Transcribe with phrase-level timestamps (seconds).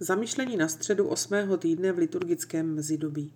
[0.00, 3.34] Zamyšlení na středu osmého týdne v liturgickém mezidobí.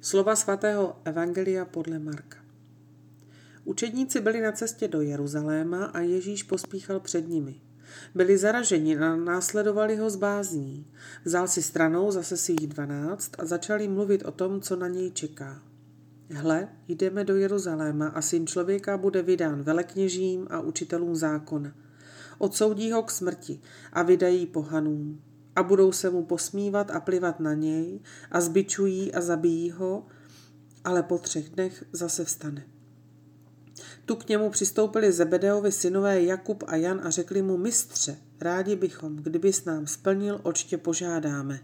[0.00, 2.38] Slova svatého Evangelia podle Marka.
[3.64, 7.60] Učedníci byli na cestě do Jeruzaléma a Ježíš pospíchal před nimi.
[8.14, 10.86] Byli zaraženi a následovali ho z bázní.
[11.24, 15.10] Vzal si stranou zase si jich dvanáct a začali mluvit o tom, co na něj
[15.10, 15.62] čeká.
[16.30, 21.74] Hle, jdeme do Jeruzaléma a syn člověka bude vydán velekněžím a učitelům zákona.
[22.38, 23.60] Odsoudí ho k smrti
[23.92, 25.20] a vydají pohanům
[25.56, 30.06] a budou se mu posmívat a plivat na něj a zbičují a zabijí ho,
[30.84, 32.66] ale po třech dnech zase vstane.
[34.04, 39.16] Tu k němu přistoupili Zebedeovi synové Jakub a Jan a řekli mu, mistře, rádi bychom,
[39.16, 41.60] kdybys nám splnil, očtě požádáme.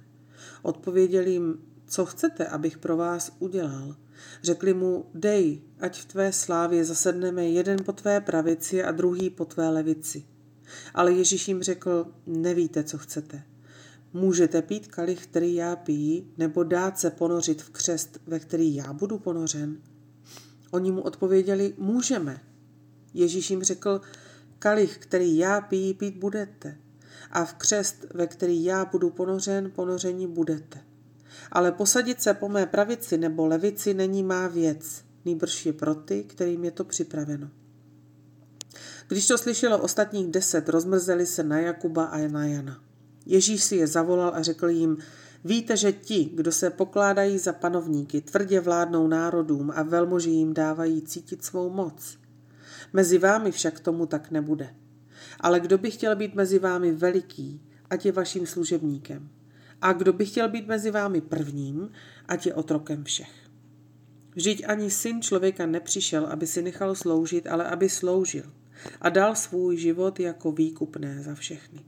[0.63, 3.97] Odpověděli jim, co chcete, abych pro vás udělal.
[4.43, 9.45] Řekli mu, dej, ať v tvé slávě zasedneme jeden po tvé pravici a druhý po
[9.45, 10.25] tvé levici.
[10.95, 13.43] Ale Ježíš jim řekl, nevíte, co chcete.
[14.13, 18.93] Můžete pít kalich, který já pijí, nebo dát se ponořit v křest, ve který já
[18.93, 19.79] budu ponořen?
[20.71, 22.41] Oni mu odpověděli, můžeme.
[23.15, 24.01] Ježíš jim řekl,
[24.59, 26.77] kalich, který já pijí, pít budete.
[27.31, 30.81] A v křest, ve který já budu ponořen, ponoření budete.
[31.53, 36.25] Ale posadit se po mé pravici nebo levici není má věc, nýbrž je pro ty,
[36.25, 37.51] kterým je to připraveno.
[39.09, 42.90] Když to slyšelo ostatních deset, rozmrzeli se na Jakuba a na Jana.
[43.27, 44.97] Ježíš si je zavolal a řekl jim,
[45.45, 51.03] víte, že ti, kdo se pokládají za panovníky, tvrdě vládnou národům a velmoži jim dávají
[51.03, 52.19] cítit svou moc.
[52.93, 54.75] Mezi vámi však tomu tak nebude.
[55.41, 59.29] Ale kdo by chtěl být mezi vámi veliký, ať je vaším služebníkem.
[59.81, 61.91] A kdo by chtěl být mezi vámi prvním,
[62.29, 63.33] ať je otrokem všech.
[64.35, 68.53] Vždyť ani syn člověka nepřišel, aby si nechal sloužit, ale aby sloužil
[69.01, 71.85] a dal svůj život jako výkupné za všechny.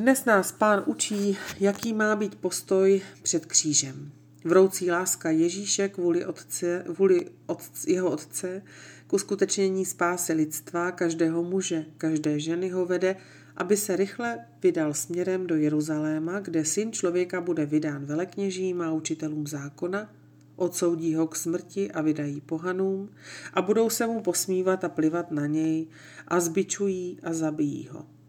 [0.00, 4.12] Dnes nás pán učí, jaký má být postoj před křížem.
[4.44, 8.62] Vroucí láska Ježíše kvůli, otce, kvůli otce, jeho otce
[9.06, 13.16] k uskutečnění spásy lidstva, každého muže, každé ženy ho vede,
[13.56, 19.46] aby se rychle vydal směrem do Jeruzaléma, kde syn člověka bude vydán velekněžím a učitelům
[19.46, 20.12] zákona,
[20.56, 23.10] odsoudí ho k smrti a vydají pohanům
[23.54, 25.86] a budou se mu posmívat a plivat na něj
[26.28, 28.19] a zbičují a zabijí ho.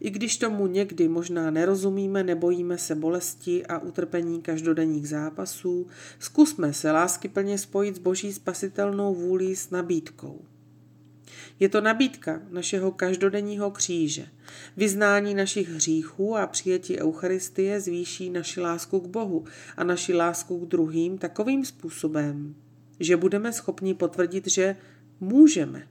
[0.00, 5.86] I když tomu někdy možná nerozumíme, nebojíme se bolesti a utrpení každodenních zápasů,
[6.18, 10.44] zkusme se láskyplně spojit s boží spasitelnou vůlí s nabídkou.
[11.60, 14.26] Je to nabídka našeho každodenního kříže.
[14.76, 19.44] Vyznání našich hříchů a přijetí Eucharistie zvýší naši lásku k Bohu
[19.76, 22.54] a naši lásku k druhým takovým způsobem,
[23.00, 24.76] že budeme schopni potvrdit, že
[25.20, 25.88] můžeme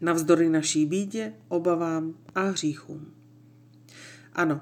[0.00, 3.14] navzdory naší bídě, obavám a hříchům.
[4.32, 4.60] Ano,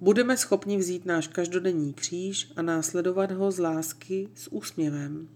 [0.00, 5.28] budeme schopni vzít náš každodenní kříž a následovat ho z lásky s úsměvem.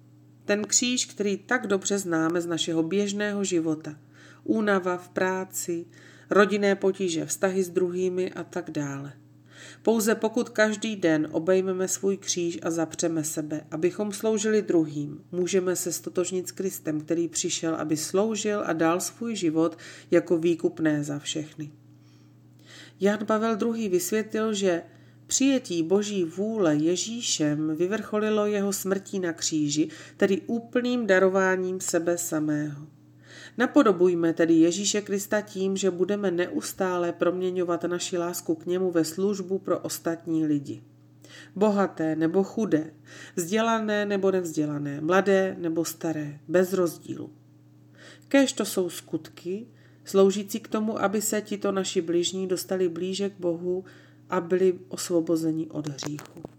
[0.44, 3.98] Ten kříž, který tak dobře známe z našeho běžného života.
[4.44, 5.86] Únava v práci,
[6.30, 9.12] rodinné potíže, vztahy s druhými a tak dále.
[9.86, 15.92] Pouze pokud každý den obejmeme svůj kříž a zapřeme sebe, abychom sloužili druhým, můžeme se
[15.92, 19.78] stotožnit s Kristem, který přišel, aby sloužil a dal svůj život
[20.10, 21.72] jako výkupné za všechny.
[23.00, 23.88] Jan Pavel II.
[23.88, 24.82] vysvětlil, že
[25.26, 32.95] Přijetí boží vůle Ježíšem vyvrcholilo jeho smrtí na kříži, tedy úplným darováním sebe samého.
[33.58, 39.58] Napodobujme tedy Ježíše Krista tím, že budeme neustále proměňovat naši lásku k němu ve službu
[39.58, 40.82] pro ostatní lidi.
[41.56, 42.90] Bohaté nebo chudé,
[43.36, 47.30] vzdělané nebo nevzdělané, mladé nebo staré, bez rozdílu.
[48.28, 49.66] Kéž to jsou skutky,
[50.04, 53.84] sloužící k tomu, aby se tito naši bližní dostali blíže k Bohu
[54.30, 56.55] a byli osvobozeni od hříchu.